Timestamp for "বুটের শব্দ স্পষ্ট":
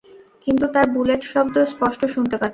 0.93-2.01